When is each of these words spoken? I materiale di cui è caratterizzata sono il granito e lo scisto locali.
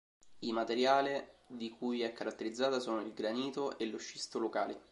I 0.39 0.51
materiale 0.51 1.41
di 1.45 1.69
cui 1.69 2.01
è 2.01 2.11
caratterizzata 2.11 2.79
sono 2.79 3.01
il 3.01 3.13
granito 3.13 3.77
e 3.77 3.85
lo 3.85 3.99
scisto 3.99 4.39
locali. 4.39 4.75